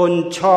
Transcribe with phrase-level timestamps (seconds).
[0.00, 0.48] 본차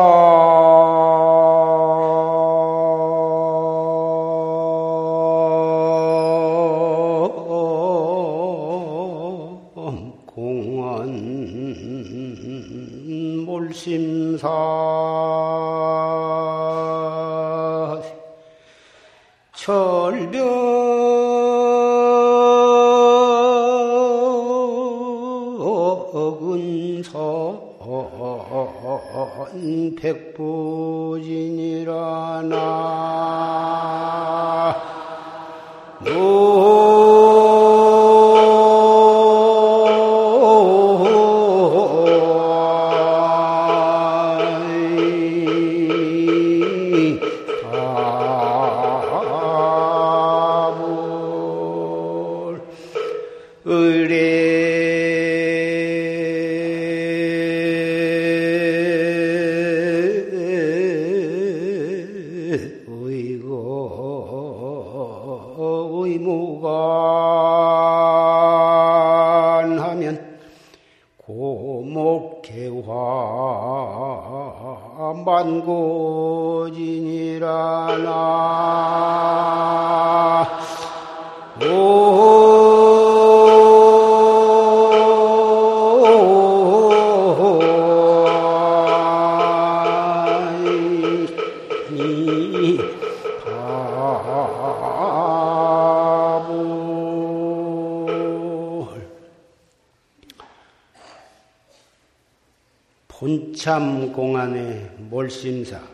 [103.64, 105.93] 참 공안의 몰심사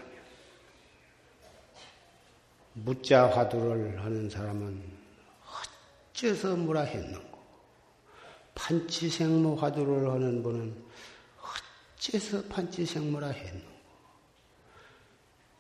[2.91, 4.83] 무자 화두를 하는 사람은
[6.13, 7.39] 어째서 뭐라 했는고?
[8.57, 10.75] 판치생모 화두를 하는 분은
[11.97, 13.71] 어째서 판치생모라 했는고?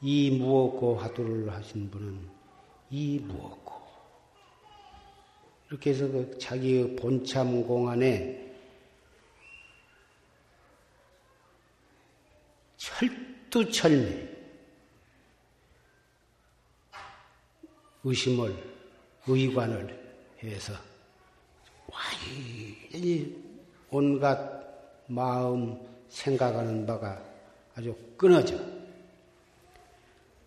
[0.00, 2.28] 이 무엇고 화두를 하신 분은
[2.90, 3.74] 이 무엇고?
[5.68, 8.52] 이렇게 해서 그 자기의 본참 공안에
[12.76, 14.29] 철두철미
[18.04, 18.54] 의심을
[19.26, 19.98] 의관을
[20.42, 20.72] 해서
[21.92, 23.36] 완전히
[23.90, 24.60] 온갖
[25.06, 25.78] 마음
[26.08, 27.22] 생각하는 바가
[27.74, 28.56] 아주 끊어져.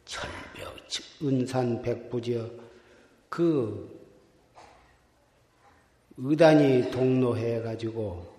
[0.05, 0.75] 철벽
[1.21, 2.49] 은산 백부지어
[3.29, 4.01] 그
[6.17, 8.35] 의단이 동로해 가지고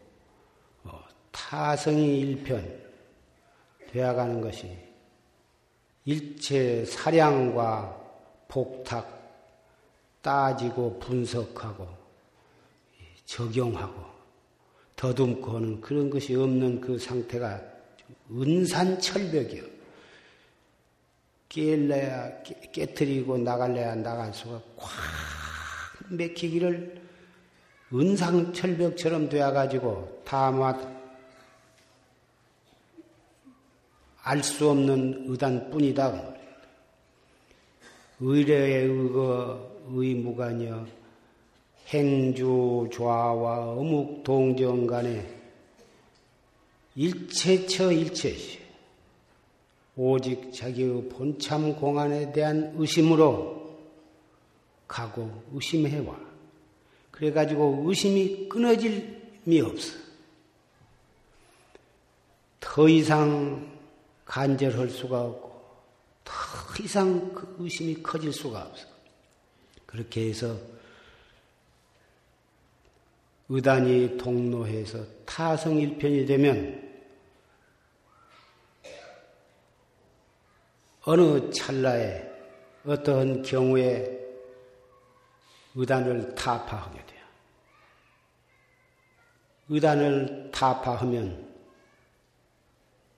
[0.85, 1.03] 어,
[1.33, 2.83] 타성이 일편
[3.91, 4.77] 되어가는 것이
[6.05, 8.04] 일체 사량과
[8.55, 9.11] 복탁
[10.23, 11.89] 따지고 분석하고
[13.25, 14.05] 적용하고
[14.95, 17.61] 더듬고 하는 그런 것이 없는 그 상태가
[18.31, 19.65] 은산철벽이요.
[21.49, 24.89] 깨려야 깨뜨리고 나갈래야 나갈 수가 꽉
[26.11, 27.03] 맥히기를
[27.93, 30.79] 은상철벽처럼 되어가지고 다마
[34.23, 36.34] 알 수 없는 의단뿐이다.
[38.27, 40.87] 의례의 의거 의무가녀
[41.89, 45.29] 행주 좌와 어묵 동정 간에
[46.95, 48.61] 일체처 일체시
[49.97, 53.79] 오직 자기의 본참 공안에 대한 의심으로
[54.89, 56.17] 가고 의심해와.
[57.11, 59.97] 그래가지고 의심이 끊어질 미 없어.
[62.59, 63.71] 더 이상
[64.25, 65.63] 간절할 수가 없고
[66.25, 66.33] 더
[66.83, 68.87] 이상 그 의심이 커질 수가 없어.
[69.87, 70.57] 그렇게 해서
[73.49, 76.83] 의단이 동로해서 타성일편이 되면
[81.03, 82.31] 어느 찰나에
[82.87, 84.21] 어떠한 경우에
[85.75, 87.25] 의단을 타파하게 돼요.
[89.69, 91.53] 의단을 타파하면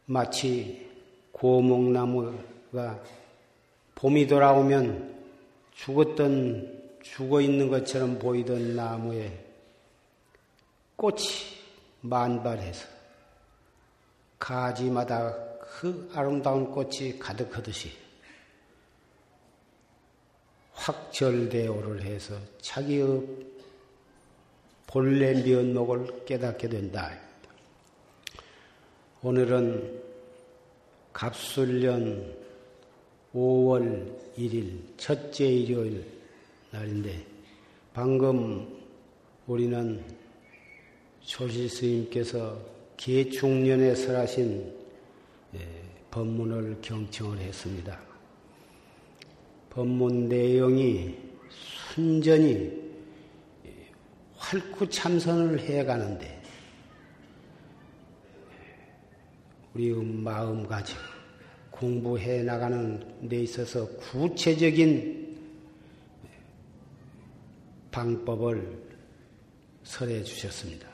[0.06, 0.90] 마치
[1.32, 3.02] 고목나무가
[3.96, 5.16] 봄이 돌아오면
[5.72, 9.42] 죽었던 죽어 있는 것처럼 보이던 나무에
[10.96, 11.24] 꽃이
[12.02, 12.86] 만발해서
[14.38, 17.90] 가지마다 그 아름다운 꽃이 가득하듯이
[20.72, 23.26] 확절대오를 해서 자기의
[24.86, 27.12] 본래 면목을 깨닫게 된다.
[29.22, 30.02] 오늘은
[31.14, 32.45] 갑술년
[33.36, 36.06] 5월 1일 첫째 일요일
[36.70, 37.26] 날인데
[37.92, 38.66] 방금
[39.46, 40.02] 우리는
[41.20, 42.58] 조실 스님께서
[42.96, 44.74] 개중년에 설하신
[45.54, 45.58] 예,
[46.10, 48.00] 법문을 경청을 했습니다.
[49.68, 51.14] 법문 내용이
[51.50, 52.72] 순전히
[54.36, 56.42] 활구 참선을 해가는데
[59.74, 61.15] 우리 마음가짐
[61.78, 65.36] 공부해 나가는 데 있어서 구체적인
[67.90, 68.86] 방법을
[69.82, 70.88] 설해 주셨습니다.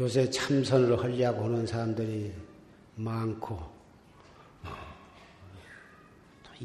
[0.00, 2.32] 요새 참선을 하려고 하는 사람들이
[2.96, 3.58] 많고,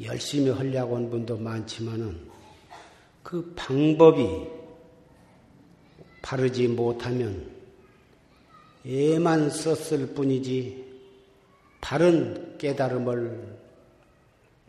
[0.02, 2.28] 열심히 하려고 하는 분도 많지만은
[3.22, 4.46] 그 방법이
[6.22, 7.57] 바르지 못하면
[8.88, 10.88] 애만 썼을 뿐이지
[11.82, 13.58] 바른 깨달음을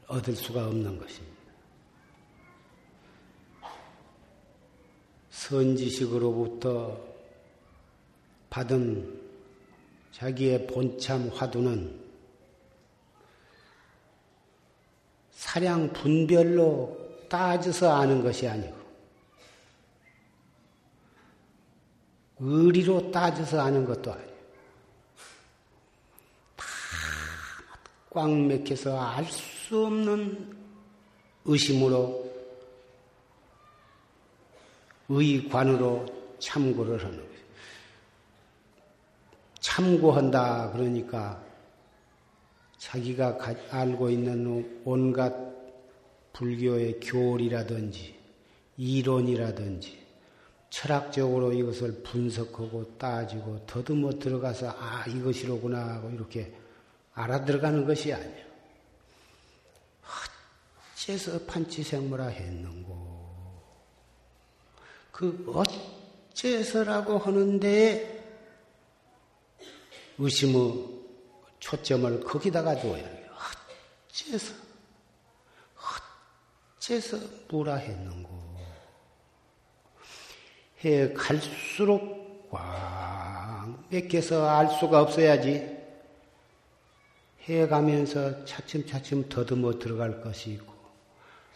[0.08, 1.40] 얻을 수가 없는 것입니다.
[5.30, 7.00] 선지식으로부터
[8.50, 9.20] 받은
[10.12, 11.98] 자기의 본참 화두는
[15.32, 16.98] 사량 분별로
[17.30, 18.79] 따져서 아는 것이 아니고
[22.40, 24.30] 의리로 따져서 아는 것도 아니에요.
[28.12, 29.26] 꽉 맥혀서 알
[29.70, 30.58] 수 없는
[31.46, 32.28] 의심으로
[35.10, 36.08] 의관으로
[36.40, 37.30] 참고를 하는 거예요.
[39.60, 41.40] 참고한다 그러니까
[42.80, 43.38] 자기가
[43.70, 45.36] 알고 있는 온갖
[46.34, 48.16] 불교의 교리라든지
[48.78, 49.99] 이론이라든지
[50.70, 56.54] 철학적으로 이것을 분석하고 따지고 더듬어 들어가서 아 이것이로구나 하고 이렇게
[57.14, 58.50] 알아들어가는 것이 아니야.
[60.94, 63.10] 어째서 판치생물아 했는고
[65.12, 65.52] 그
[66.34, 68.20] 어째서라고 하는데
[70.18, 71.00] 의심의
[71.60, 73.30] 초점을 거기다가 둬야 해요.
[74.08, 74.54] 어째서
[76.78, 77.18] 어째서
[77.50, 78.49] 뭐라 했는고
[80.84, 85.78] 해 갈수록 꽉 맥혀서 알 수가 없어야지.
[87.48, 90.74] 해 가면서 차츰차츰 더듬어 들어갈 것이 있고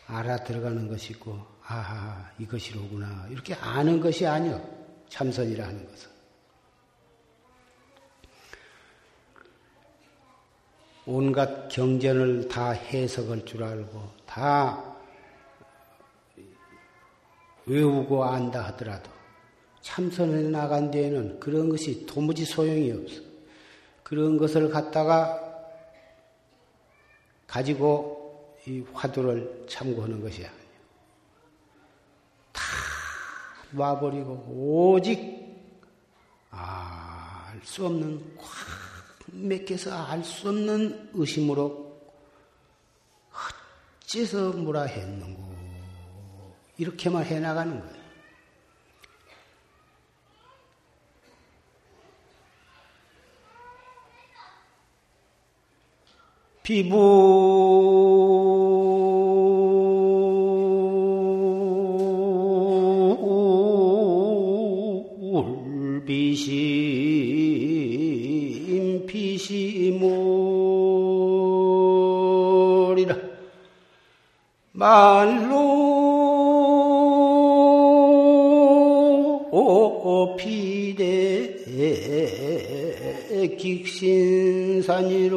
[0.07, 3.27] 알아 들어가는 것이 있고 아하 이것이로구나.
[3.29, 4.61] 이렇게 아는 것이 아니요
[5.09, 6.11] 참선이라 하는 것은.
[11.05, 14.95] 온갖 경전을 다 해석할 줄 알고 다
[17.65, 19.12] 외우고 안다 하더라도
[19.83, 23.21] 참선해 나간 뒤에는 그런 것이 도무지 소용이 없어.
[24.01, 25.39] 그런 것을 갖다가
[27.45, 30.63] 가지고 이 화두를 참고하는 것이 아니에요.
[32.53, 32.61] 다
[33.71, 35.43] 놔버리고 오직
[36.49, 38.47] 알수 없는 꽉
[39.33, 42.01] 맥혀서 알 수 없는 의심으로
[44.05, 45.53] 어째서 뭐라 했는고
[46.77, 48.02] 이렇게만 해나가는 거예
[56.63, 56.65] 요.
[56.65, 56.95] 피부
[66.05, 66.51] 울비심
[69.07, 70.13] 피시몰이라
[74.71, 75.83] 말로
[80.37, 81.57] 피대
[83.57, 85.32] 긱신산이로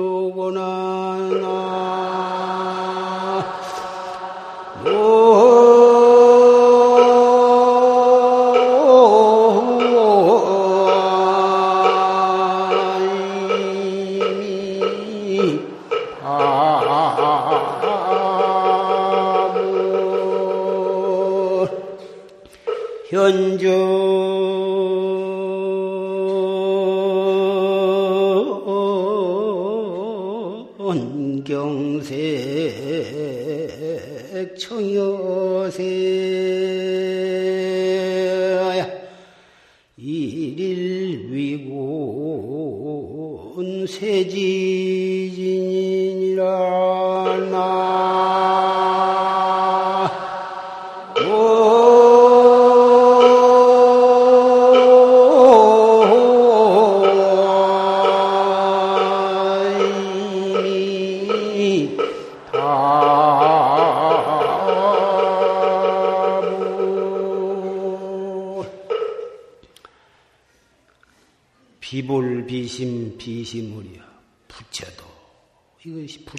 [23.26, 23.75] கொஞ்சு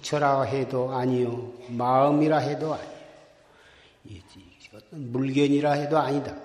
[0.08, 2.98] 부처라 해도 아니요 마음이라 해도 아니요
[4.74, 6.38] 어떤 물견이라 해도 아니다.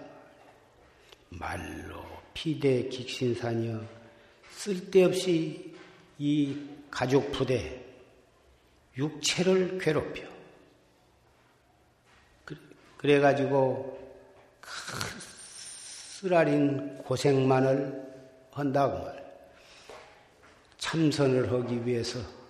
[1.29, 2.03] 말로
[2.33, 3.81] 피대 직신사녀
[4.51, 5.75] 쓸데없이
[6.19, 6.57] 이
[6.91, 7.85] 가족 부대
[8.97, 10.27] 육체를 괴롭혀.
[12.97, 13.99] 그래가지고
[16.19, 18.03] 쓰라린 고생만을
[18.53, 19.23] 한다고 말.
[20.79, 22.42] 참선을 하기 위해서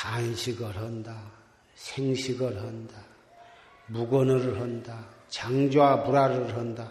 [0.00, 1.14] 단식을 한다,
[1.74, 2.96] 생식을 한다,
[3.88, 6.90] 무건을 한다, 장좌 불화를 한다,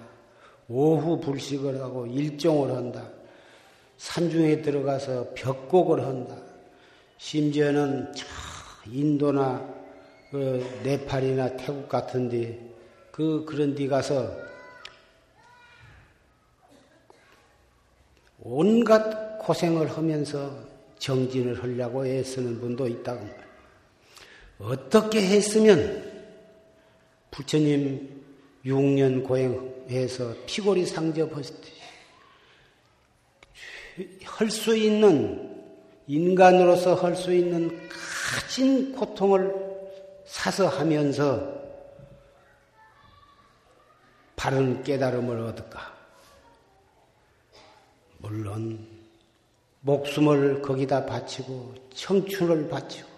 [0.68, 3.10] 오후 불식을 하고 일종을 한다,
[3.98, 6.38] 산중에 들어가서 벽곡을 한다,
[7.18, 8.14] 심지어는
[8.86, 9.68] 인도나
[10.30, 12.60] 그 네팔이나 태국 같은데
[13.12, 14.32] 그 그런 데 가서
[18.40, 20.69] 온갖 고생을 하면서
[21.00, 23.50] 정진을 하려고 애쓰는 분도 있다고 말.
[24.60, 26.08] 어떻게 했으면
[27.32, 28.22] 부처님
[28.66, 31.80] 6년 고행해서 피골이 상접하셨듯이
[34.24, 35.64] 할 수 있는
[36.08, 39.54] 인간으로서 할 수 있는 가진 고통을
[40.26, 41.60] 사서 하면서
[44.36, 45.98] 바른 깨달음을 얻을까?
[48.20, 48.99] 물론
[49.82, 53.10] 목숨을 거기다 바치고 청춘을 바치고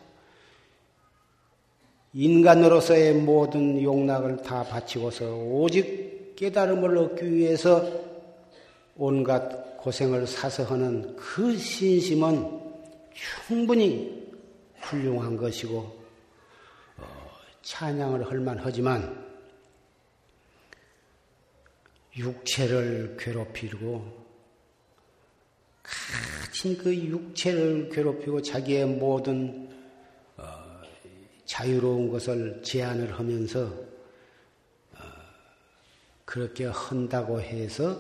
[2.14, 7.90] 인간으로서의 모든 용락을 다 바치고서 오직 깨달음을 얻기 위해서
[8.98, 12.60] 온갖 고생을 사서 하는 그 신심은
[13.14, 14.30] 충분히
[14.80, 15.78] 훌륭한 것이고
[16.98, 19.26] 어, 찬양을 할 만하지만
[22.18, 24.21] 육체를 괴롭히고
[25.92, 29.70] 가진 그 육체를 괴롭히고 자기의 모든
[30.38, 30.44] 어,
[31.46, 35.04] 자유로운 것을 제한을 하면서 어,
[36.24, 38.00] 그렇게 한다고 해서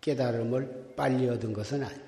[0.00, 2.04] 깨달음을 빨리 얻은 것은 아니에요.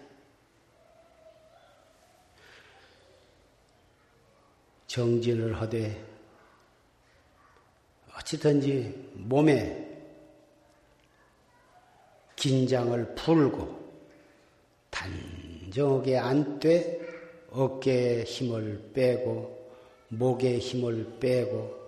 [4.87, 6.05] 정진을 하되
[8.17, 9.85] 어찌든지 몸에
[12.37, 13.86] 긴장을 풀고
[15.77, 17.01] 단정하게 안되
[17.51, 19.71] 어깨에 힘을 빼고
[20.09, 21.87] 목에 힘을 빼고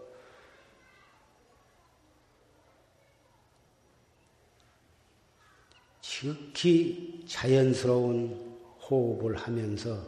[6.01, 8.59] 지극히 자연스러운
[8.89, 9.99] 호흡을 하면서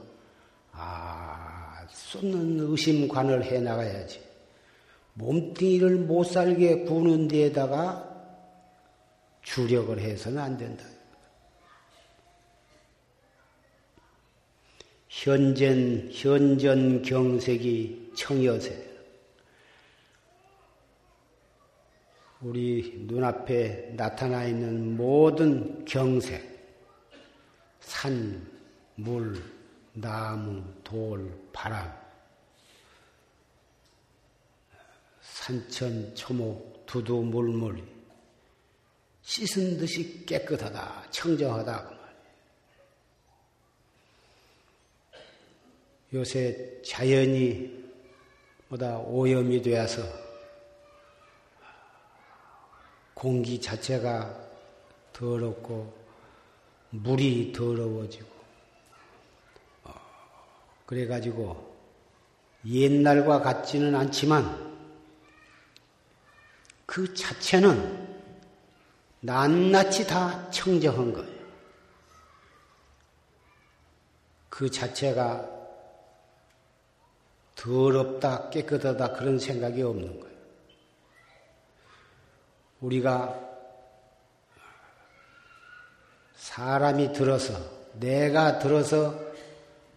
[0.72, 4.20] 아 쏟는 의심관을 해 나가야지.
[5.14, 8.08] 몸뚱이를 못 살게 구는 데에다가
[9.42, 10.84] 주력을 해서는 안 된다.
[15.10, 18.90] 현전, 현전 경색이 청여세.
[22.40, 26.48] 우리 눈앞에 나타나 있는 모든 경색,
[27.80, 28.48] 산,
[28.94, 29.42] 물,
[29.92, 31.92] 나무, 돌, 바람,
[35.20, 37.82] 산천, 초목, 두두, 물물,
[39.22, 41.99] 씻은 듯이 깨끗하다, 청정하다.
[46.12, 47.80] 요새 자연이
[48.68, 50.02] 보다 오염이 되어서
[53.14, 54.34] 공기 자체가
[55.12, 55.94] 더럽고
[56.90, 58.28] 물이 더러워지고
[59.84, 59.94] 어,
[60.86, 61.76] 그래가지고
[62.66, 64.70] 옛날과 같지는 않지만
[66.86, 68.08] 그 자체는
[69.20, 71.40] 낱낱이 다 청정한 거예요.
[74.48, 75.59] 그 자체가
[77.60, 80.36] 더럽다, 깨끗하다 그런 생각이 없는 거예요.
[82.80, 83.38] 우리가
[86.36, 87.52] 사람이 들어서,
[87.98, 89.14] 내가 들어서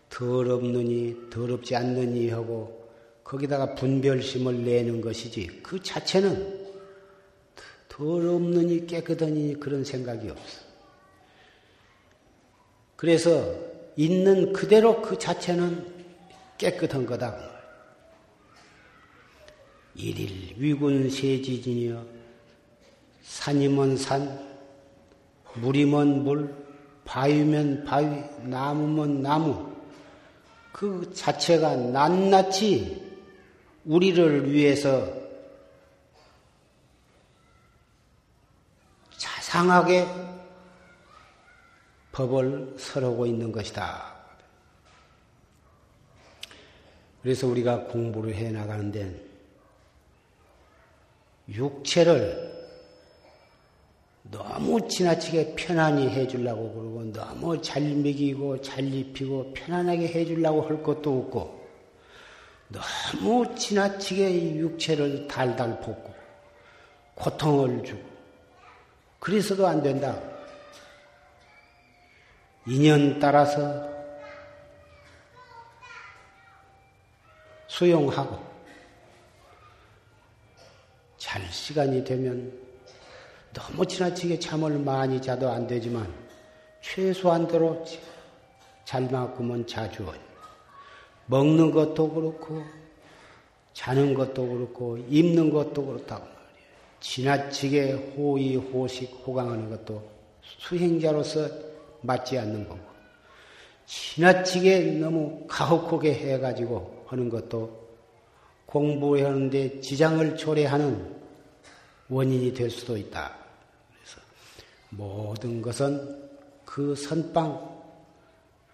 [0.10, 2.92] 더럽느니, 더럽지 않느니 하고
[3.24, 6.68] 거기다가 분별심을 내는 것이지 그 자체는
[7.88, 10.62] 더럽느니 깨끗하니 그런 생각이 없어.
[12.98, 13.56] 그래서
[13.96, 15.94] 있는 그대로 그 자체는
[16.58, 17.53] 깨끗한 거다.
[19.96, 22.06] 일일 위군 세지진이여
[23.24, 24.40] 산이면 산,
[25.56, 26.54] 물이면 물,
[27.06, 28.08] 바위면 바위,
[28.44, 29.72] 나무면 나무.
[30.72, 33.02] 그 자체가 낱낱이
[33.86, 35.14] 우리를 위해서
[39.18, 40.08] 자상하게
[42.12, 44.14] 법을 설하고 있는 것이다.
[47.22, 49.23] 그래서 우리가 공부를 해 나가는 데
[51.50, 52.54] 육체를
[54.24, 61.64] 너무 지나치게 편안히 해주려고 그러고 너무 잘 먹이고 잘 입히고 편안하게 해주려고 할 것도 없고
[62.70, 66.14] 너무 지나치게 육체를 달달 볶고
[67.16, 68.02] 고통을 주고
[69.20, 70.20] 그래서도 안 된다.
[72.66, 73.90] 인연 따라서
[77.68, 78.53] 수용하고
[81.34, 82.54] 잘 시간이 되면
[83.54, 86.08] 너무 지나치게 잠을 많이 자도 안 되지만
[86.82, 87.84] 최소한대로
[88.86, 90.06] 잘만큼은 자주
[91.26, 92.62] 먹는 것도 그렇고
[93.74, 96.40] 자는 것도 그렇고 입는 것도 그렇다고 말이에요.
[97.00, 100.08] 지나치게 호의 호식 호강하는 것도
[100.60, 101.50] 수행자로서
[102.02, 102.80] 맞지 않는 거고
[103.88, 107.82] 지나치게 너무 가혹하게 해가지고 하는 것도
[108.68, 111.23] 공부하는데 지장을 초래하는
[112.10, 113.36] 원인이 될 수도 있다.
[113.96, 114.22] 그래서
[114.90, 116.30] 모든 것은
[116.66, 117.82] 그 선방,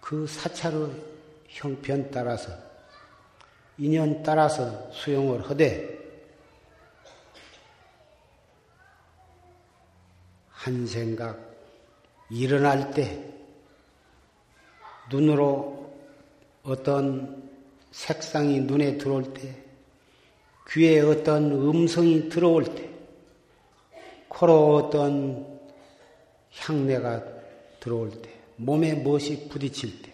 [0.00, 0.90] 그 사찰의
[1.48, 2.52] 형편 따라서
[3.78, 5.98] 인연 따라서 수용을 하되
[10.50, 11.38] 한 생각
[12.28, 13.30] 일어날 때
[15.10, 15.90] 눈으로
[16.62, 17.50] 어떤
[17.90, 19.56] 색상이 눈에 들어올 때,
[20.68, 22.89] 귀에 어떤 음성이 들어올 때,
[24.30, 25.60] 코로 어떤
[26.56, 27.22] 향내가
[27.80, 30.12] 들어올 때, 몸에 무엇이 부딪힐 때,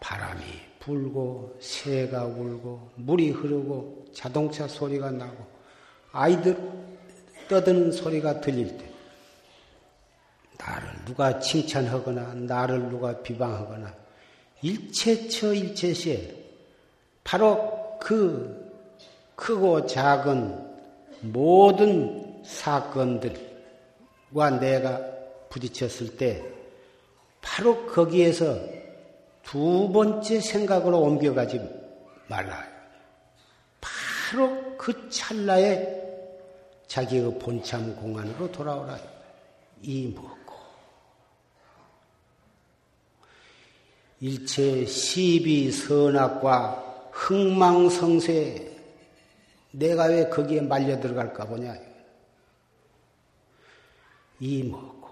[0.00, 0.42] 바람이
[0.80, 5.46] 불고, 새가 울고, 물이 흐르고, 자동차 소리가 나고,
[6.12, 6.56] 아이들
[7.48, 8.90] 떠드는 소리가 들릴 때,
[10.58, 13.94] 나를 누가 칭찬하거나, 나를 누가 비방하거나,
[14.62, 16.34] 일체처 일체시에
[17.22, 18.66] 바로 그
[19.36, 20.66] 크고 작은
[21.20, 23.40] 모든 사건들과
[24.60, 25.00] 내가
[25.50, 26.42] 부딪혔을 때
[27.40, 28.58] 바로 거기에서
[29.42, 31.60] 두 번째 생각으로 옮겨가지
[32.28, 32.64] 말라.
[33.80, 35.86] 바로 그 찰나에
[36.88, 38.98] 자기의 본참 공안으로 돌아오라.
[39.82, 40.36] 이 뭐고.
[44.20, 48.76] 일체 시비 선악과 흥망성쇠
[49.72, 51.74] 내가 왜 거기에 말려 들어갈까 보냐.
[54.40, 55.06] 이 뭐고.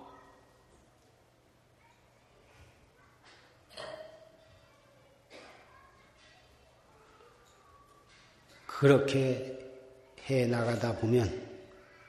[8.67, 9.59] 그렇게
[10.29, 11.43] 해 나가다 보면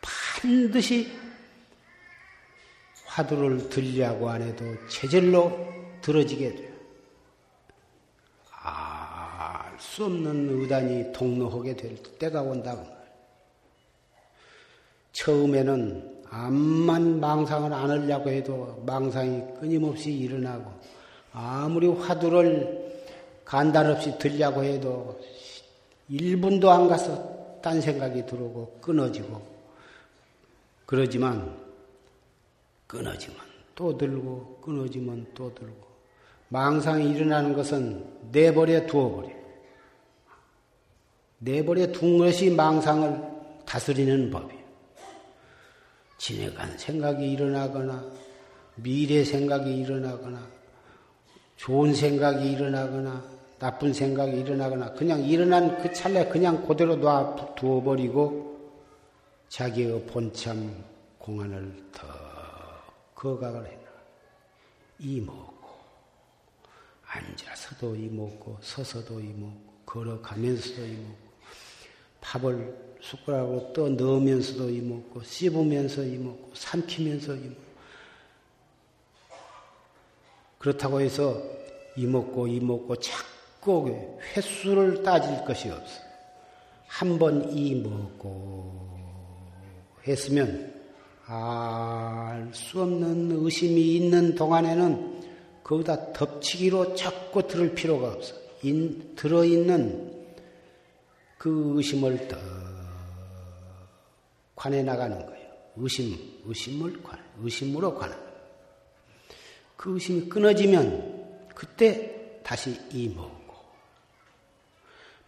[0.02, 1.12] 반드시
[3.06, 6.76] 화두를 들려고 안 해도 체질로 들어지게 돼요.
[9.96, 12.76] 수 없는 의단이 동로하게 될 때가 온다.
[15.14, 20.72] 처음에는 암만 망상을 안 하려고 해도 망상이 끊임없이 일어나고
[21.34, 22.86] 아무리 화두를
[23.44, 25.20] 간단없이 들려고 해도
[26.10, 29.42] 1분도 안 가서 딴 생각이 들어오고 끊어지고
[30.86, 31.56] 그러지만
[32.88, 33.40] 끊어지면
[33.76, 35.86] 또 들고 끊어지면 또 들고
[36.50, 39.30] 망상이 일어나는 것은 내버려 두어버려.
[41.40, 43.22] 내버려 둔 것이 망상을
[43.66, 44.55] 다스리는 법이에요.
[46.18, 48.04] 지내간 생각이 일어나거나
[48.76, 50.48] 미래 생각이 일어나거나
[51.58, 58.56] 좋은 생각이 일어나거나 나쁜 생각이 일어나거나 그냥 일어난 그 찰나에 그냥 그대로 놔 두어버리고
[59.48, 60.84] 자기의 본참
[61.18, 62.06] 공안을 더
[63.16, 63.86] 거각을 해놔.
[65.00, 65.70] 이먹고
[67.06, 71.26] 앉아서도 이먹고 서서도 이먹고 걸어가면서도 이먹고
[72.22, 77.66] 밥을 숟가락으로 떠 넣으면서도 이먹고 씹으면서 이먹고 삼키면서 이먹고
[80.58, 81.42] 그렇다고 해서
[81.96, 86.02] 이먹고 이먹고 자꾸 횟수를 따질 것이 없어.
[86.88, 88.96] 한 번 이먹고
[90.08, 90.74] 했으면
[91.28, 95.24] 알 수 없는 의심이 있는 동안에는
[95.64, 98.36] 거기다 덮치기로 자꾸 들을 필요가 없어.
[98.64, 100.14] 인, 들어있는
[101.38, 102.38] 그 의심을 더
[104.56, 105.46] 관해 나가는 거예요.
[105.76, 108.18] 의심, 의심을 관, 의심으로 관한.
[109.76, 113.56] 그 의심이 끊어지면 그때 다시 이 먹고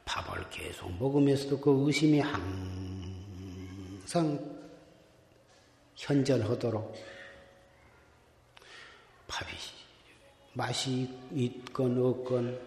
[0.05, 2.39] 밥을 계속 먹으면서도 그 의심이 항상
[5.95, 6.95] 현전하도록
[9.27, 9.51] 밥이
[10.53, 12.59] 맛이 있건 없건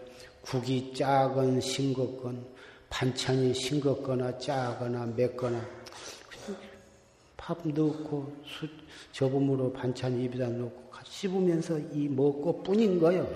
[0.42, 2.46] 국이 짜건 싱겁건
[2.88, 5.79] 반찬이 싱겁거나 짜거나 맵거나
[7.40, 8.68] 밥 넣고 수,
[9.12, 13.26] 저음으로 반찬 입에다 넣고 씹으면서 이 먹고 뿐인 거예요.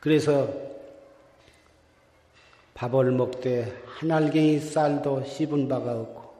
[0.00, 0.48] 그래서
[2.72, 6.34] 밥을 먹되 한 알갱이 쌀도 씹은 바가 없고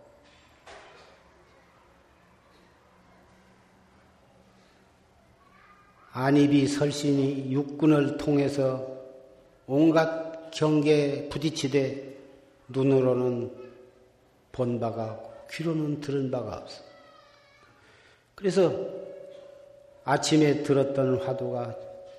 [6.12, 8.88] 안입이 설신이 육군을 통해서
[9.66, 12.16] 온갖 경계에 부딪히되
[12.68, 13.53] 눈으로는
[14.51, 16.83] 본 바가 없고 귀로는 들은 바가 없어.
[18.35, 18.73] 그래서
[20.05, 21.77] 아침에 들었던 화두가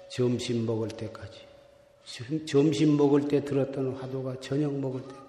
[0.09, 1.45] 점심 먹을 때까지,
[2.47, 5.25] 점심 먹을 때 들었던 화두가 저녁 먹을 때까지,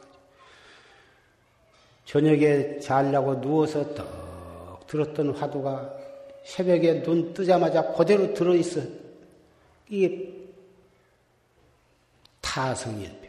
[2.04, 5.98] 저녁에 자려고 누워서 떡 들었던 화두가
[6.44, 8.80] 새벽에 눈 뜨자마자 그대로 들어있어.
[9.88, 10.32] 이게
[12.40, 13.25] 타성일병.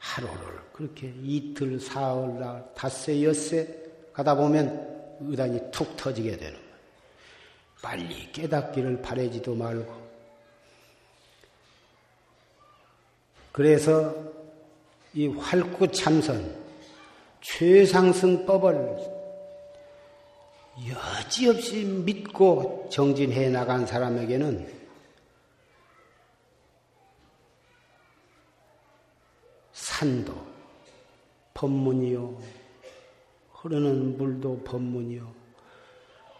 [0.00, 3.68] 하루를 그렇게 이틀, 사흘, 날, 닷새, 엿새
[4.12, 6.70] 가다 보면 의단이 툭 터지게 되는 거예요.
[7.82, 10.10] 빨리 깨닫기를 바라지도 말고.
[13.52, 14.14] 그래서
[15.12, 16.56] 이 활구 참선,
[17.42, 18.96] 최상승법을
[20.88, 24.79] 여지없이 믿고 정진해 나간 사람에게는
[30.00, 30.32] 산도
[31.52, 32.38] 법문이요.
[33.52, 35.30] 흐르는 물도 법문이요.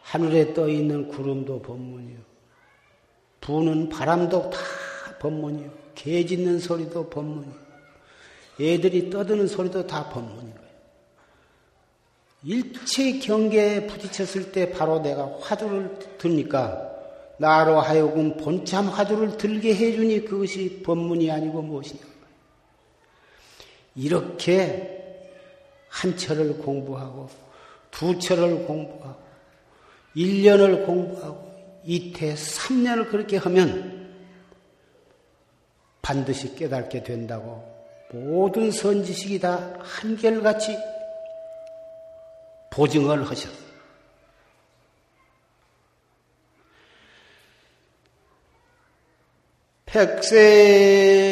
[0.00, 2.18] 하늘에 떠 있는 구름도 법문이요.
[3.42, 4.58] 부는 바람도 다
[5.18, 5.70] 법문이요.
[5.94, 7.52] 개 짖는 소리도 법문이요.
[8.62, 10.70] 애들이 떠드는 소리도 다 법문인 거예요.
[12.44, 16.90] 일체 경계에 부딪혔을 때 바로 내가 화두를 들니까
[17.36, 22.09] 나로 하여금 본참 화두를 들게 해주니 그것이 법문이 아니고 무엇이냐.
[23.94, 24.98] 이렇게
[25.88, 27.28] 한 철을 공부하고
[27.90, 29.20] 두 철을 공부하고
[30.16, 31.50] 1년을 공부하고
[31.84, 34.00] 이태 3년을 그렇게 하면
[36.02, 37.68] 반드시 깨닫게 된다고
[38.12, 40.76] 모든 선지식이 다 한결같이
[42.70, 43.70] 보증을 하셨어요.
[49.86, 51.29] 백세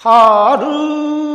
[0.00, 1.27] 하루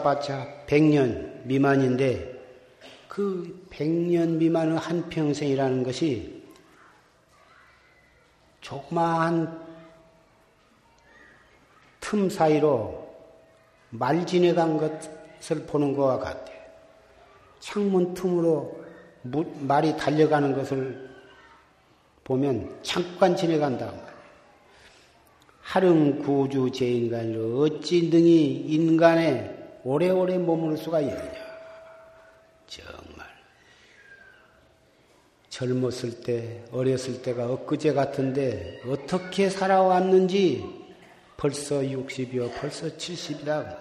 [0.00, 2.38] 살아봤자 100년 미만인데
[3.08, 6.42] 그 100년 미만의 한평생이라는 것이
[8.60, 9.68] 조그마한
[12.00, 13.08] 틈 사이로
[13.90, 16.52] 말 지내간 것을 보는 것과 같아.
[17.60, 18.80] 창문 틈으로
[19.22, 21.10] 말이 달려가는 것을
[22.24, 23.92] 보면 잠깐 지내간다.
[25.60, 31.50] 하름 구주 제인간으로 어찌 능히 인간에 오래오래 머물 수가 있느냐.
[32.66, 33.26] 정말.
[35.48, 40.64] 젊었을 때, 어렸을 때가 엊그제 같은데 어떻게 살아왔는지
[41.36, 43.76] 벌써 60이요, 벌써 70이다.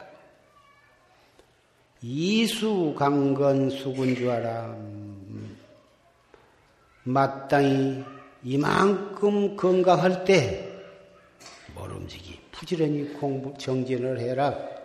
[2.02, 4.76] 이수강건 수군 줄 알아.
[7.04, 8.04] 마땅히
[8.44, 10.66] 이만큼 건강할 때
[11.76, 14.79] 모름지기 부지런히 공부 정진을 해라.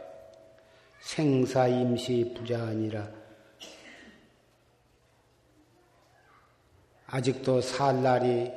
[1.04, 3.06] 생사 임시 부자 아니라
[7.06, 8.50] 아직도 살 날이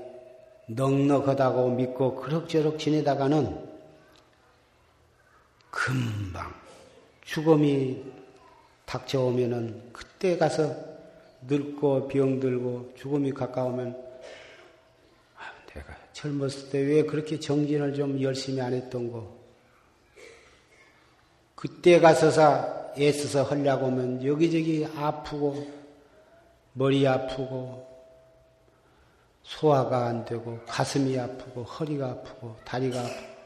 [0.67, 3.67] 넉넉하다고 믿고 그럭저럭 지내다가는
[5.69, 6.53] 금방
[7.21, 8.01] 죽음이
[8.85, 10.73] 닥쳐오면은 그때 가서
[11.47, 13.89] 늙고 병들고 죽음이 가까우면
[15.35, 19.36] 아, 내가 젊었을 때 왜 그렇게 정진을 좀 열심히 안 했던 거
[21.57, 25.67] 그때 가서서 애써서 하려고 하면 여기저기 아프고
[26.73, 27.83] 머리 아프고
[29.41, 33.37] 소화가 안 되고 가슴이 아프고 허리가 아프고 다리가 아프고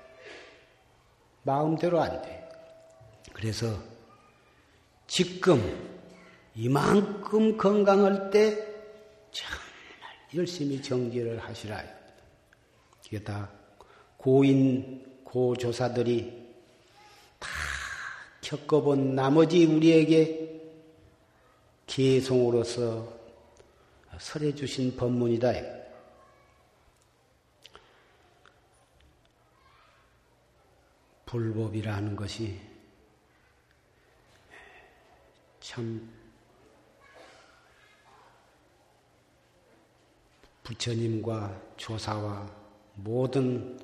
[1.43, 2.49] 마음대로 안 돼.
[3.31, 3.79] 그래서
[5.07, 5.61] 지금
[6.53, 8.57] 이만큼 건강할 때
[9.31, 9.61] 정말
[10.35, 11.81] 열심히 정지를 하시라.
[13.05, 13.49] 이게 다
[14.17, 16.40] 고인, 고조사들이 다
[18.51, 20.61] 겪어본 나머지 우리에게
[21.87, 23.07] 개송으로서
[24.19, 25.53] 설해 주신 법문이다.
[31.27, 32.59] 불법이라는 것이
[35.61, 36.11] 참
[40.63, 42.51] 부처님과 조사와
[42.95, 43.79] 모든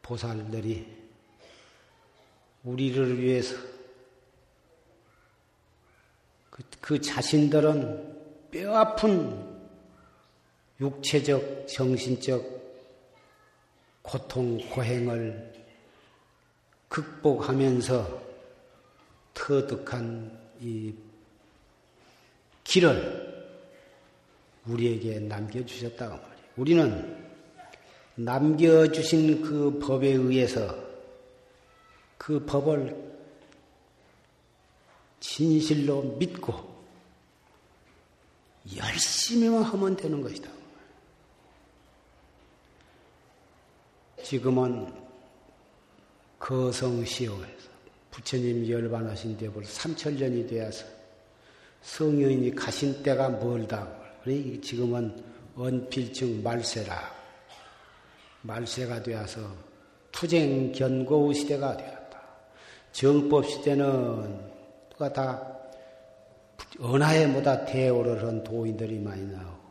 [0.00, 1.01] 보살들이
[2.64, 3.56] 우리를 위해서
[6.50, 9.52] 그, 그 자신들은 뼈 아픈
[10.80, 12.62] 육체적, 정신적
[14.02, 15.52] 고통, 고행을
[16.88, 18.22] 극복하면서
[19.32, 20.92] 터득한 이
[22.64, 23.32] 길을
[24.66, 26.46] 우리에게 남겨주셨다고 말이에요.
[26.56, 27.32] 우리는
[28.14, 30.81] 남겨주신 그 법에 의해서
[32.22, 32.96] 그 법을
[35.18, 36.54] 진실로 믿고
[38.76, 40.48] 열심히만 하면 되는 것이다.
[44.22, 44.94] 지금은
[46.38, 47.68] 거성시효에서
[48.12, 50.86] 부처님 열반하신 데 벌써 3천년이 되어서
[51.82, 53.92] 성령이 가신 때가 멀다.
[54.62, 55.24] 지금은
[55.56, 57.12] 언필증 말세라.
[58.42, 59.40] 말세가 되어서
[60.12, 62.01] 투쟁 견고우 시대가 되었다.
[62.92, 64.50] 정법 시대는
[64.90, 65.58] 누가 다
[66.78, 69.62] 언하에 보다 대오를 한 도인들이 많이 나오고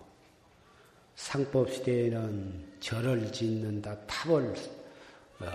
[1.16, 4.56] 상법 시대에는 절을 짓는다, 탑을
[5.40, 5.46] 어,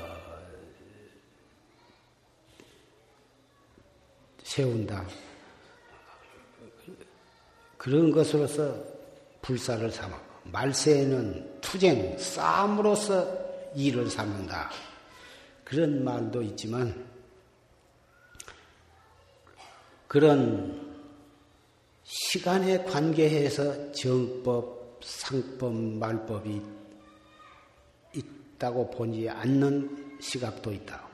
[4.43, 5.07] 세운다.
[7.77, 8.75] 그런 것으로서
[9.43, 10.21] 불사를 삼아.
[10.45, 13.27] 말세에는 투쟁, 싸움으로서
[13.75, 14.71] 일을 삼는다.
[15.65, 17.07] 그런 말도 있지만,
[20.17, 20.99] 그런
[22.03, 26.63] 시간에 관계해서 정법, 상법, 말법이
[28.15, 31.07] 있다고 보지 않는 시각도 있다.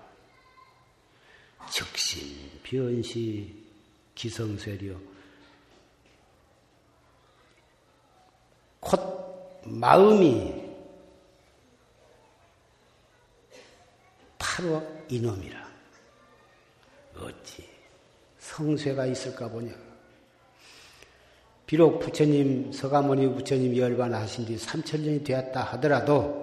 [1.69, 3.53] 적신, 변시,
[4.15, 4.97] 기성세려.
[8.79, 10.63] 곧 마음이
[14.39, 15.73] 바로 이놈이라.
[17.17, 17.72] 어찌
[18.53, 19.73] 성쇠가 있을까 보냐.
[21.65, 26.43] 비록 부처님, 서가모니 부처님 열반하신 뒤 3천년이 되었다 하더라도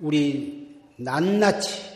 [0.00, 1.92] 우리 낱낱이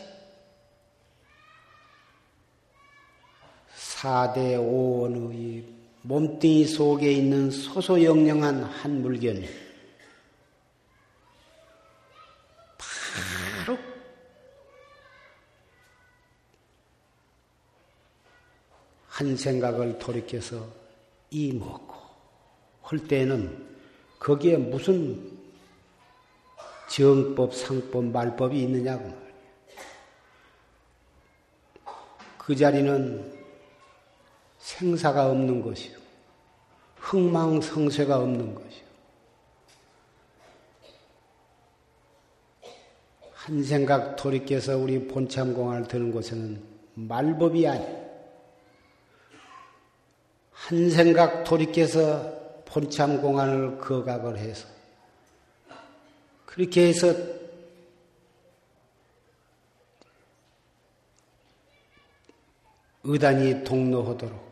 [3.75, 5.65] 사대 오원의
[6.03, 9.49] 몸뚱이 속에 있는 소소영령한 한 물견이
[12.77, 13.77] 바로
[19.17, 20.63] 한 생각을 돌이켜서
[21.31, 21.95] 이 먹고
[22.83, 23.67] 할 때는
[24.19, 25.39] 거기에 무슨
[26.87, 29.27] 정법, 상법, 말법이 있느냐고 말이에요.
[32.37, 33.43] 그 자리는
[34.59, 35.97] 생사가 없는 것이요.
[36.97, 38.87] 흥망성쇠가 없는 것이요.
[43.33, 46.61] 한 생각 돌이켜서 우리 본참공안을 드는 곳에는
[46.93, 48.06] 말법이 아니에요.
[50.65, 54.67] 한 생각 돌이켜서 본참 공안을 거각을 해서
[56.45, 57.13] 그렇게 해서
[63.03, 64.47] 의단이 동로하도록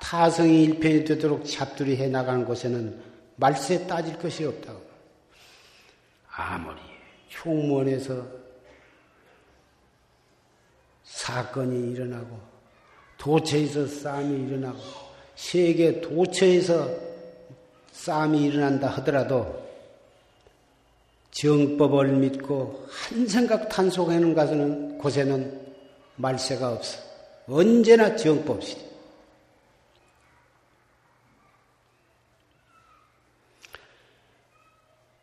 [0.00, 3.02] 타성이 일편이 되도록 잡두리 해 나가는 곳에는
[3.36, 4.84] 말세 따질 것이 없다고.
[6.28, 6.78] 아무리
[7.30, 8.26] 흉무원에서
[11.04, 12.38] 사건이 일어나고
[13.16, 15.05] 도처에서 싸움이 일어나고
[15.36, 16.90] 세계 도처에서
[17.92, 19.64] 싸움이 일어난다 하더라도
[21.30, 25.66] 정법을 믿고 한 생각 탄속하는 것은 곳에는
[26.16, 26.98] 말세가 없어.
[27.46, 28.86] 언제나 정법 시대.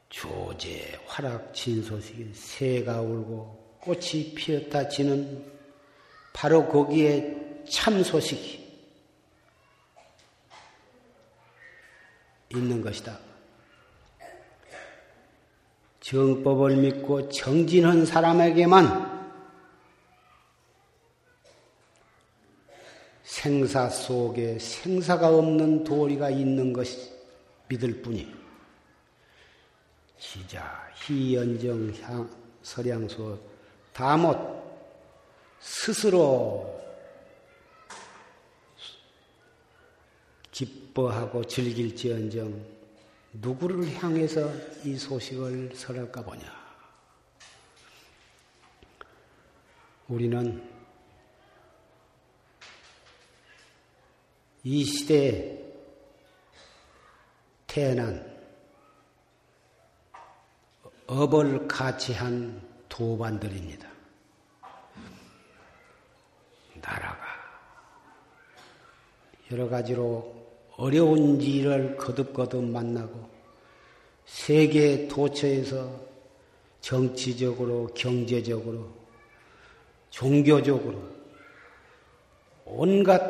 [0.10, 5.44] 조제 화락 진소식이 새가 울고 꽃이 피었다 지는
[6.32, 7.36] 바로 거기에
[7.68, 8.63] 참 소식이
[12.56, 13.18] 있는 것이다.
[16.02, 19.14] 정법을 믿고 정진한 사람에게만
[23.24, 27.12] 생사 속에 생사가 없는 도리가 있는 것이
[27.68, 28.44] 믿을 뿐이에요.
[30.18, 32.30] 시자, 희연정, 향,
[32.62, 33.40] 설양소
[33.94, 34.38] 다못
[35.60, 36.73] 스스로
[40.94, 42.66] 기뻐하고 즐길지언정
[43.34, 44.50] 누구를 향해서
[44.86, 46.44] 이 소식을 설할까 보냐.
[50.08, 50.70] 우리는
[54.64, 55.60] 이 시대에
[57.66, 58.32] 태어난
[61.08, 63.92] 업을 가치한 도반들입니다.
[66.82, 67.24] 나라가
[69.52, 70.33] 여러 가지로
[70.78, 73.30] 어려운 일을 거듭거듭 만나고
[74.26, 76.02] 세계 도처에서
[76.82, 78.90] 정치적으로, 경제적으로,
[80.10, 81.02] 종교적으로
[82.66, 83.22] 온갖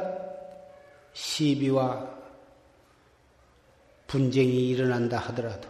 [1.13, 2.13] 시비와
[4.07, 5.67] 분쟁이 일어난다 하더라도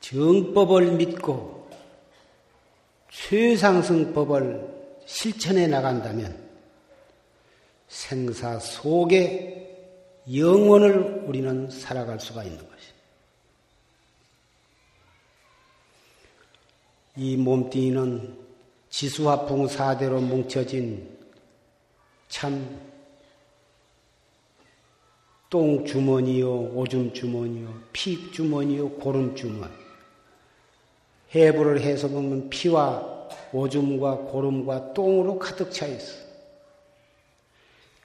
[0.00, 1.68] 정법을 믿고
[3.10, 6.45] 최상승법을 실천해 나간다면
[7.88, 9.56] 생사 속에
[10.34, 12.76] 영원을 우리는 살아갈 수가 있는 것입니다.
[17.16, 18.36] 이 몸뚱이는
[18.90, 21.16] 지수화풍 사대로 뭉쳐진
[22.28, 22.80] 참
[25.48, 29.72] 똥주머니요, 오줌주머니요, 피주머니요, 고름주머니.
[31.34, 36.25] 해부를 해서 보면 피와 오줌과 고름과 똥으로 가득 차 있어.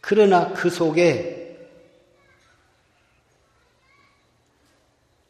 [0.01, 1.39] 그러나 그 속에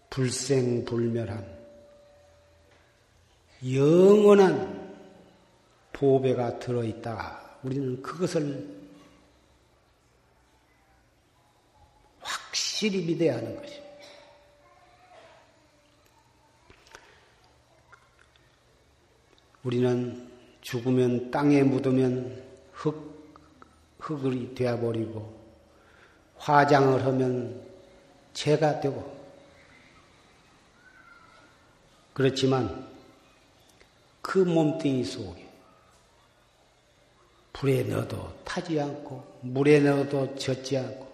[0.10, 1.60] 불생불멸한
[3.74, 4.82] 영원한
[5.94, 7.60] 보배가 들어있다.
[7.64, 8.82] 우리는 그것을
[12.20, 13.92] 확실히 믿어야 하는 것입니다.
[19.64, 20.32] 우리는
[20.62, 23.21] 죽으면 땅에 묻으면 흙,
[24.02, 25.40] 흙이 되어버리고,
[26.38, 27.66] 화장을 하면
[28.34, 29.22] 재가 되고,
[32.14, 32.90] 그렇지만
[34.22, 35.48] 그 몸뚱이 속에
[37.54, 41.12] 불에 넣어도 타지 않고, 물에 넣어도 젖지 않고,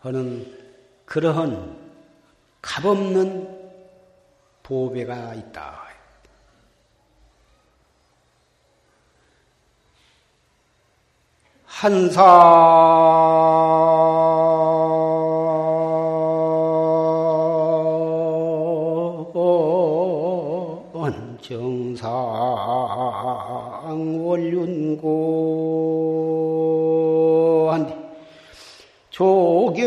[0.00, 0.58] 하는
[1.04, 1.78] 그러한
[2.62, 3.60] 값없는
[4.62, 5.89] 보배가 있다.
[11.80, 12.20] 한산
[21.40, 22.12] 정상
[24.22, 25.08] 원륜고
[27.72, 27.94] 한디
[29.08, 29.80] 조견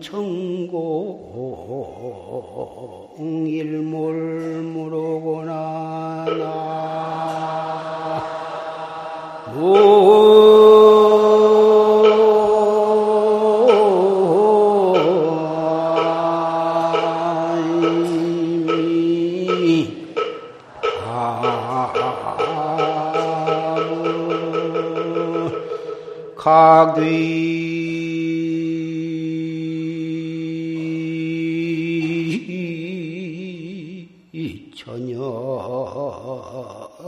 [0.00, 1.28] 청공
[3.46, 3.87] 일몰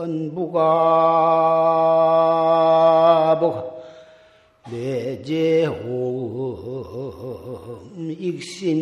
[0.01, 0.59] 전연부가
[3.41, 3.65] 뭐가
[4.71, 5.81] 내제옴
[8.19, 8.80] 익신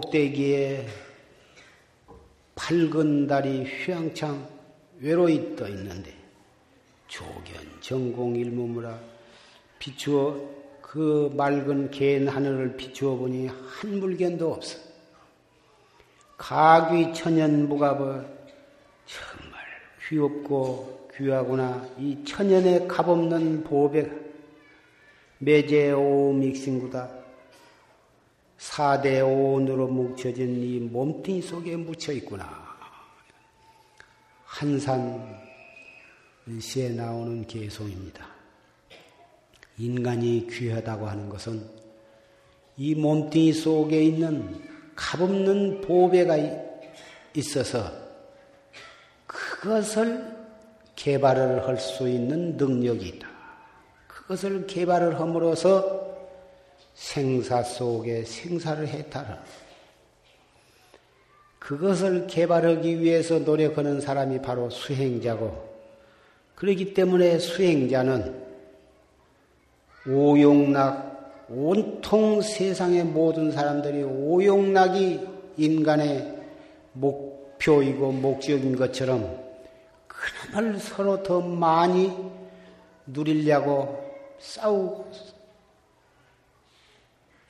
[0.00, 0.86] 꼭대기에
[2.54, 4.48] 밝은 달이 휘황창
[5.00, 6.14] 외로이 떠 있는데
[7.06, 8.98] 조견 전공 일무무라
[9.78, 10.40] 비추어
[10.80, 14.78] 그 맑은 개인 하늘을 비추어 보니 한 물견도 없어.
[16.36, 18.26] 가귀 천연 무갑을
[19.06, 19.60] 정말
[20.08, 21.86] 귀엽고 귀하구나.
[21.98, 24.10] 이 천연의 값없는 보배
[25.38, 27.19] 매제오 믹싱구다.
[28.60, 32.46] 사대 오온으로 뭉쳐진 이 몸뚱이 속에 묻혀 있구나.
[34.44, 35.40] 한산
[36.60, 38.26] 시에 나오는 개송입니다.
[39.78, 41.66] 인간이 귀하다고 하는 것은
[42.76, 44.62] 이 몸뚱이 속에 있는
[44.94, 46.36] 값없는 보배가
[47.36, 47.90] 있어서
[49.26, 50.36] 그것을
[50.96, 53.26] 개발을 할 수 있는 능력이 있다.
[54.06, 55.99] 그것을 개발을 함으로써
[56.94, 59.42] 생사 속에 생사를 해탈하는
[61.58, 65.70] 그것을 개발하기 위해서 노력하는 사람이 바로 수행자고
[66.56, 68.50] 그렇기 때문에 수행자는
[70.08, 75.20] 오용락 온통 세상의 모든 사람들이 오용락이
[75.56, 76.38] 인간의
[76.92, 79.38] 목표이고 목적인 것처럼
[80.06, 82.12] 그놈을 서로 더 많이
[83.06, 83.98] 누리려고
[84.38, 85.10] 싸우고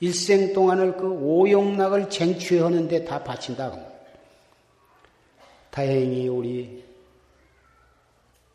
[0.01, 3.71] 일생 동안을 그 오용락을 쟁취하는 데 다 바친다.
[5.69, 6.83] 다행히 우리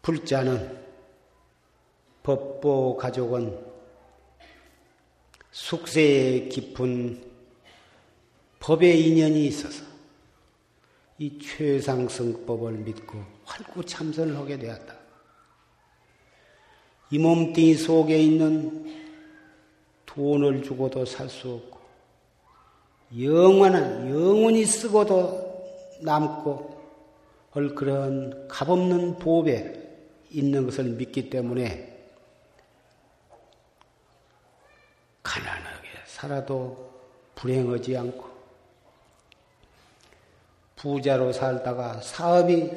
[0.03, 0.85] 불자는
[2.25, 3.59] 법보 가족은
[5.53, 7.25] 숙세에 깊은
[8.59, 9.85] 법의 인연이 있어서
[11.19, 14.97] 이 최상승법을 믿고 활구 참선을 하게 되었다.
[17.13, 19.06] 이 몸뚱이 속에 있는
[20.17, 21.77] 돈을 주고도 살 수 없고
[23.21, 26.75] 영원한 영원히 쓰고도 남고
[27.51, 29.75] 할 그런 값없는 보배
[30.31, 31.95] 있는 것을 믿기 때문에
[35.23, 36.91] 가난하게 살아도
[37.35, 38.27] 불행하지 않고
[40.77, 42.71] 부자로 살다가 사업이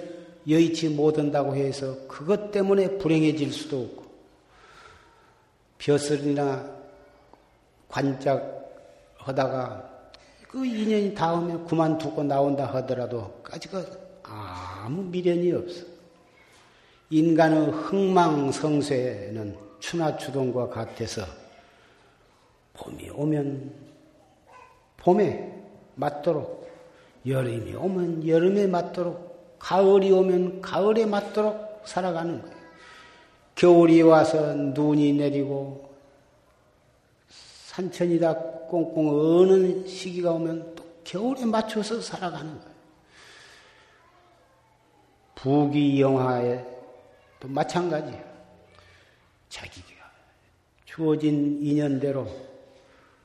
[0.47, 4.05] 여의치 못한다고 해서 그것 때문에 불행해질 수도 없고
[5.77, 6.78] 벼슬이나
[7.89, 8.71] 관짝
[9.17, 9.89] 하다가
[10.47, 13.83] 그 인연이 닿으면 그만두고 나온다 하더라도 까지가
[14.23, 15.85] 아무 미련이 없어.
[17.09, 21.23] 인간의 흥망성쇠는 추나추동과 같아서
[22.73, 23.73] 봄이 오면
[24.97, 25.53] 봄에
[25.95, 26.69] 맞도록
[27.25, 32.55] 여름이 오면 여름에 맞도록 가을이 오면 가을에 맞도록 살아가는 거예요.
[33.55, 35.88] 겨울이 와서 눈이 내리고
[37.79, 38.33] 산천이 다
[38.67, 42.79] 꽁꽁 어는 시기가 오면 또 겨울에 맞춰서 살아가는 거예요.
[45.35, 46.65] 부귀 영화에
[47.39, 48.29] 또 마찬가지예요.
[49.47, 49.87] 자기가
[50.83, 52.27] 주어진 인연대로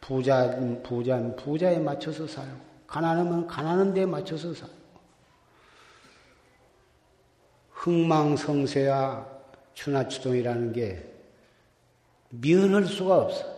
[0.00, 4.74] 부자, 부자, 부자에 맞춰서 살고, 가난하면 가난한 데 맞춰서 살고,
[7.70, 9.26] 흥망성쇠와
[9.74, 11.12] 추나추동이라는 게
[12.30, 13.53] 미연할 수가 없어.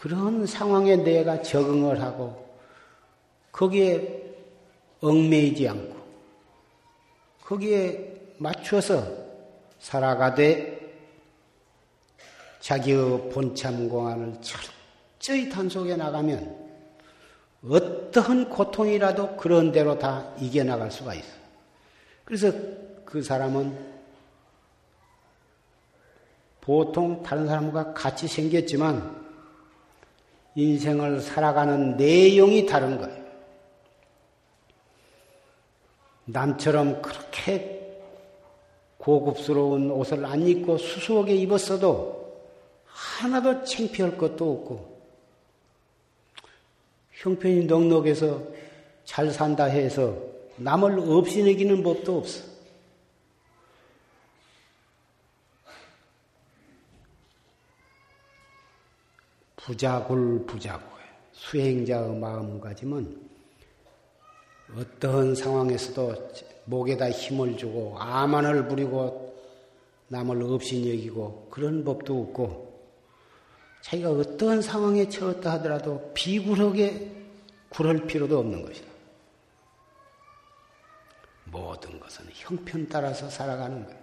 [0.00, 2.48] 그런 상황에 내가 적응을 하고
[3.52, 4.34] 거기에
[5.02, 5.94] 얽매이지 않고
[7.44, 9.04] 거기에 맞춰서
[9.78, 10.80] 살아가되
[12.60, 16.70] 자기의 본참 공안을 철저히 단속해 나가면
[17.68, 21.28] 어떠한 고통이라도 그런 대로 다 이겨나갈 수가 있어.
[22.24, 22.50] 그래서
[23.04, 23.76] 그 사람은
[26.62, 29.29] 보통 다른 사람과 같이 생겼지만
[30.54, 33.20] 인생을 살아가는 내용이 다른 거예요.
[36.24, 37.80] 남처럼 그렇게
[38.98, 42.20] 고급스러운 옷을 안 입고 수수하게 입었어도
[42.84, 45.00] 하나도 창피할 것도 없고
[47.12, 48.42] 형편이 넉넉해서
[49.04, 50.16] 잘 산다 해서
[50.56, 52.49] 남을 없이내기는 법도 없어.
[59.70, 60.88] 부자굴 부자굴
[61.30, 63.30] 수행자의 마음가짐은
[64.76, 66.32] 어떠한 상황에서도
[66.64, 69.32] 목에다 힘을 주고 아만을 부리고
[70.08, 72.80] 남을 없인 여기고 그런 법도 없고
[73.82, 77.12] 자기가 어떤 상황에 처했다 하더라도 비굴하게
[77.68, 78.88] 굴할 필요도 없는 것이다.
[81.44, 83.99] 모든 것은 형편 따라서 살아가는 거예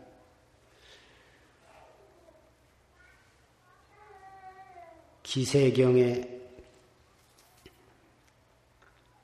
[5.27, 6.25] 기세경에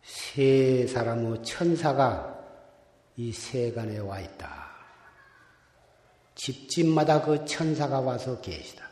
[0.03, 2.45] 세 사람의 천사가
[3.15, 4.69] 이 세간에 와 있다.
[6.35, 8.89] 집집마다 그 천사가 와서 계시다.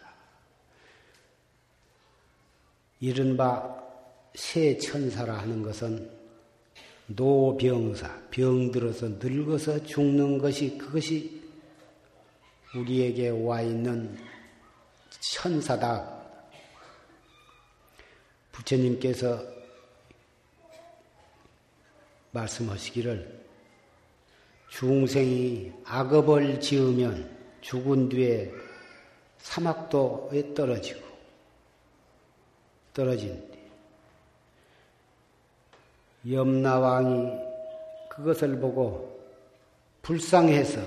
[3.02, 3.78] 이른바
[4.34, 6.10] 세 천사라 하는 것은
[7.08, 11.44] 노병사, 병들어서 늙어서 죽는 것이 그것이
[12.74, 14.18] 우리에게 와 있는
[15.20, 16.21] 천사다.
[18.62, 19.44] 부처님께서
[22.32, 23.42] 말씀하시기를
[24.70, 28.52] 중생이 악업을 지으면 죽은 뒤에
[29.40, 31.06] 사막도에 떨어지고
[32.94, 33.52] 떨어진
[36.24, 36.34] 뒤?
[36.34, 37.32] 염라왕이
[38.10, 39.20] 그것을 보고
[40.02, 40.82] 불쌍해서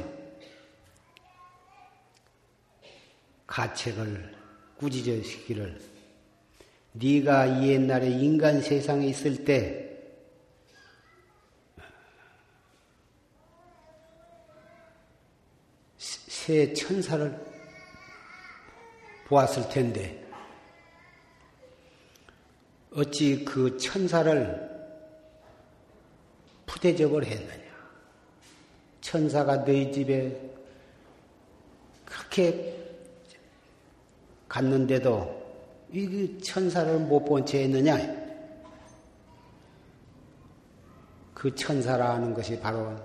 [3.46, 4.34] 가책을
[4.78, 5.93] 꾸짖으시기를
[6.94, 9.84] 네가 옛날에 인간 세상에 있을 때
[16.44, 17.42] 새 천사를
[19.26, 20.22] 보았을 텐데
[22.92, 24.70] 어찌 그 천사를
[26.66, 27.64] 푸대접을 했느냐?
[29.00, 30.38] 천사가 너희 집에
[32.04, 32.76] 그렇게
[34.46, 35.43] 갔는데도
[35.94, 37.98] 이 천사를 못 본 채 했느냐?
[41.32, 42.96] 그 천사라는 것이 바로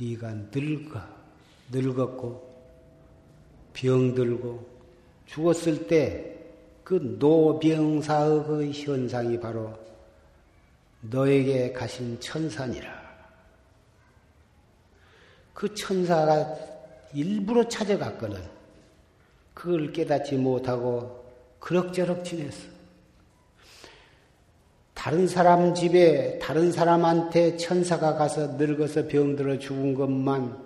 [0.00, 1.00] 네가 늙어
[1.70, 2.50] 늙었고
[3.74, 4.66] 병들고
[5.26, 6.30] 죽었을 때
[6.90, 9.78] 그 노병사의 그 현상이 바로
[11.02, 12.90] 너에게 가신 천사니라.
[15.54, 16.52] 그 천사가
[17.14, 18.42] 일부러 찾아갔거든.
[19.54, 21.19] 그걸 깨닫지 못하고
[21.60, 22.68] 그럭저럭 지냈어.
[24.94, 30.58] 다른 사람 집에 다른 사람한테 천사가 가서 늙어서 병들어 죽은 것만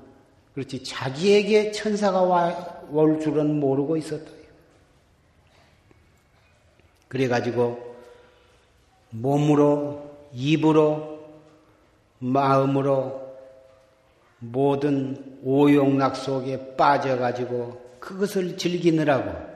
[0.54, 4.30] 그렇지 자기에게 천사가 와, 올 줄은 모르고 있었다.
[7.08, 7.94] 그래가지고
[9.10, 11.20] 몸으로, 입으로,
[12.18, 13.36] 마음으로
[14.40, 19.53] 모든 오용락 속에 빠져가지고 그것을 즐기느라고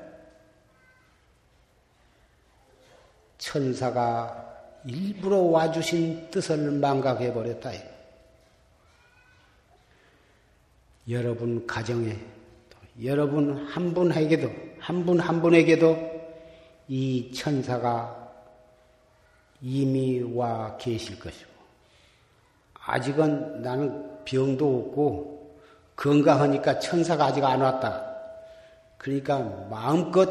[3.49, 4.45] 천사가
[4.85, 7.71] 일부러 와주신 뜻을 망각해버렸다.
[11.09, 12.15] 여러분 가정에
[13.03, 15.97] 여러분 한 분에게도 한 분한 한 분에게도
[16.89, 18.31] 이 천사가
[19.63, 21.51] 이미 와 계실 것이고
[22.75, 25.57] 아직은 나는 병도 없고
[25.97, 28.05] 건강하니까 천사가 아직 안 왔다.
[28.99, 29.39] 그러니까
[29.71, 30.29] 마음껏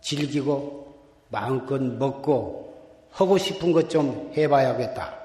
[0.00, 0.87] 즐기고
[1.28, 2.68] 마음껏 먹고
[3.12, 5.16] 하고 싶은 것 좀 해봐야겠다.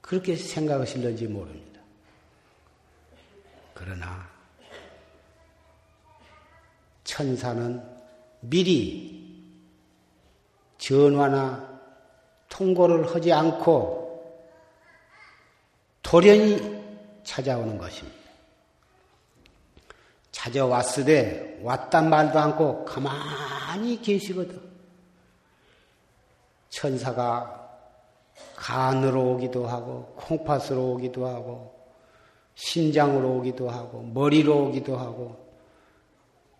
[0.00, 1.80] 그렇게 생각하실는지 모릅니다.
[3.72, 4.28] 그러나
[7.04, 7.82] 천사는
[8.40, 9.24] 미리
[10.78, 11.80] 전화나
[12.48, 14.04] 통고를 하지 않고
[16.02, 16.82] 돌연히
[17.24, 18.18] 찾아오는 것입니다.
[20.30, 23.16] 찾아왔으되 왔단 말도 않고 가만
[23.82, 24.60] 히 계시거든.
[26.68, 27.60] 천사가
[28.56, 31.74] 간으로 오기도 하고 콩팥으로 오기도 하고
[32.54, 35.36] 심장으로 오기도 하고, 머리로 오기도 하고,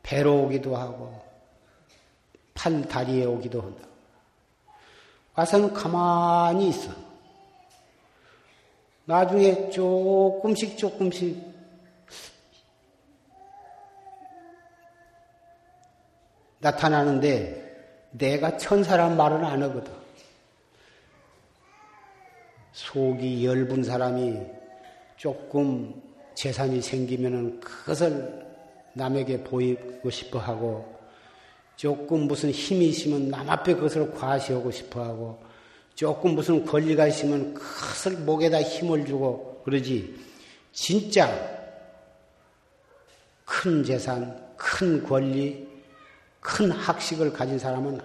[0.02, 1.22] 배로 오기도 하고,
[2.52, 3.86] 팔, 다리에 오기도 한다.
[5.34, 6.92] 와서는 가만히 있어.
[9.04, 11.53] 나중에 조금씩 조금씩
[16.64, 17.62] 나타나는데
[18.12, 19.92] 내가 천사란 말은 안 하거든.
[22.72, 24.40] 속이 엷은 사람이
[25.18, 26.02] 조금
[26.34, 28.44] 재산이 생기면은 그것을
[28.94, 30.92] 남에게 보이고 싶어 하고
[31.76, 35.38] 조금 무슨 힘이 있으면 남 앞에 그것을 과시하고 싶어 하고
[35.94, 40.18] 조금 무슨 권리가 있으면 그것을 목에다 힘을 주고 그러지
[40.72, 41.30] 진짜
[43.44, 45.73] 큰 재산, 큰 권리,
[46.44, 47.98] 큰 학식을 가진 사람은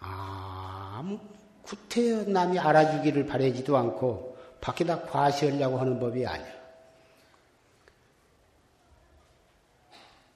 [0.00, 1.18] 아무
[1.62, 6.52] 구태여 남이 알아주기를 바라지도 않고 밖에다 과시하려고 하는 법이 아니야.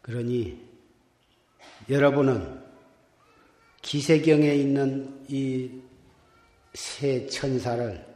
[0.00, 0.64] 그러니
[1.90, 2.62] 여러분은
[3.82, 5.88] 기세경에 있는 이
[6.74, 8.06] 세 천사를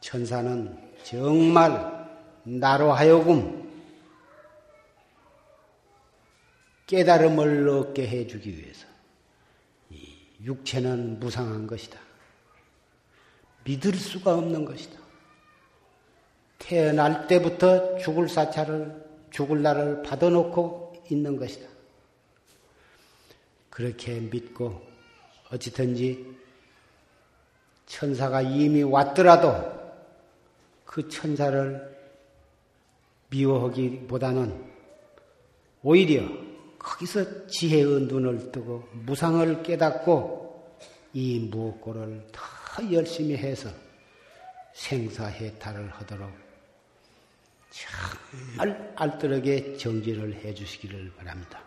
[0.00, 2.08] 천사는 정말
[2.44, 3.63] 나로 하여금
[6.86, 8.86] 깨달음을 얻게 해주기 위해서
[9.90, 11.98] 이 육체는 무상한 것이다.
[13.64, 14.98] 믿을 수가 없는 것이다.
[16.58, 21.68] 태어날 때부터 죽을 사찰을 죽을 날을 받아놓고 있는 것이다.
[23.70, 24.80] 그렇게 믿고
[25.50, 26.34] 어찌든지
[27.86, 29.72] 천사가 이미 왔더라도
[30.84, 31.92] 그 천사를
[33.30, 34.72] 미워하기보다는
[35.82, 36.43] 오히려
[36.84, 40.78] 거기서 지혜의 눈을 뜨고 무상을 깨닫고
[41.14, 43.70] 이 무엇고를 더 열심히 해서
[44.74, 46.30] 생사해탈을 하도록
[47.70, 51.62] 정말 알뜰하게 정진을 해 주시기를 바랍니다.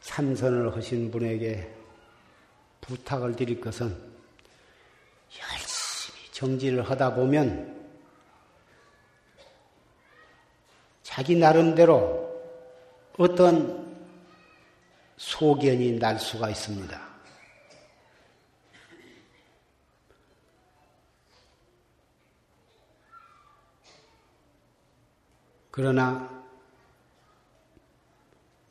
[0.00, 1.72] 참선을 하신 분에게
[2.80, 3.96] 부탁을 드릴 것은
[5.38, 7.79] 열심히 정진을 하다 보면
[11.10, 12.40] 자기 나름대로
[13.18, 13.84] 어떤
[15.16, 17.10] 소견이 날 수가 있습니다.
[25.72, 26.44] 그러나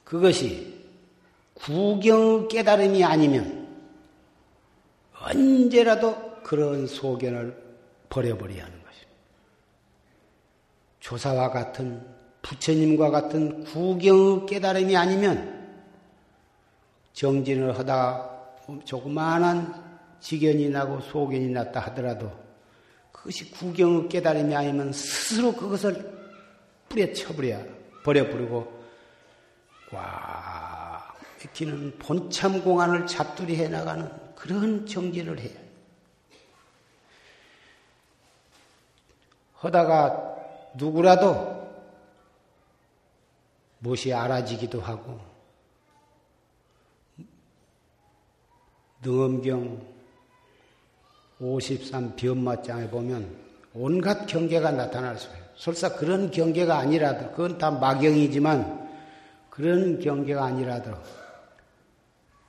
[0.06, 0.82] 그것이
[1.56, 3.68] 구경 깨달음이 아니면
[5.14, 7.78] 언제라도 그런 소견을
[8.08, 9.12] 버려버려야 하는 것입니다.
[11.02, 12.19] 조사와 같은
[12.50, 15.78] 부처님과 같은 구경 깨달음이 아니면
[17.14, 18.28] 정진을 하다
[18.86, 22.32] 조그마한 지견이 나고 소견이 났다 하더라도
[23.12, 26.12] 그것이 구경 깨달음이 아니면 스스로 그것을
[26.90, 27.60] 뿌려쳐버려
[28.04, 28.80] 버려버리고
[29.92, 35.58] 꽉 맥히는 본참 공안을 잡두리 해나가는 그런 정진을 해요.
[39.54, 40.36] 하다가
[40.76, 41.59] 누구라도
[43.80, 45.20] 무엇이 알아지기도 하고
[49.02, 49.82] 능엄경
[51.40, 53.34] 53 변마장에 보면
[53.74, 55.44] 온갖 경계가 나타날 수 있어요.
[55.56, 58.90] 설사 그런 경계가 아니라도 그건 다 마경이지만
[59.50, 60.92] 그런 경계가 아니라도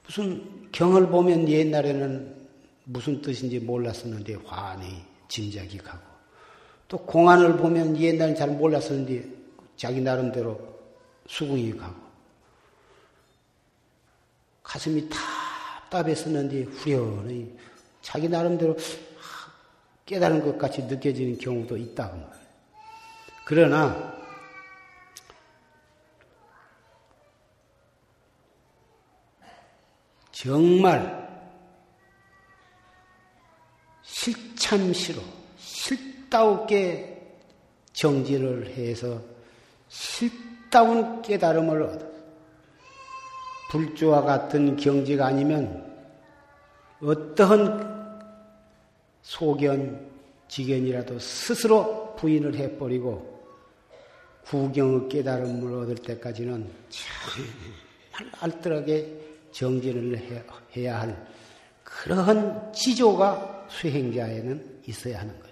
[0.05, 2.41] 무슨 경을 보면 옛날에는
[2.85, 6.03] 무슨 뜻인지 몰랐었는데 환히 짐작이 가고
[6.89, 9.24] 또 공안을 보면 옛날엔 잘 몰랐었는데
[9.76, 10.80] 자기 나름대로
[11.31, 11.95] 수긍이 가고
[14.64, 17.57] 가슴이 답답했었는데 후련히
[18.03, 18.76] 자기 나름대로
[20.07, 22.41] 깨달은 것 같이 느껴지는 경우도 있다고 말이에요.
[23.45, 24.20] 그러나
[30.33, 31.20] 정말
[34.03, 35.22] 실참시로
[35.59, 37.37] 실다우게
[37.93, 39.22] 정지를 해서
[39.89, 42.06] 실 다운 깨달음을 얻어
[43.70, 45.90] 불조와 같은 경지가 아니면
[47.02, 48.20] 어떠한
[49.22, 50.08] 소견,
[50.48, 53.30] 지견이라도 스스로 부인을 해버리고
[54.46, 59.20] 구경의 깨달음을 얻을 때까지는 정말 알뜰하게
[59.52, 60.44] 정진을
[60.76, 61.26] 해야 할
[61.84, 65.49] 그러한 지조가 수행자에는 있어야 하는 거예요.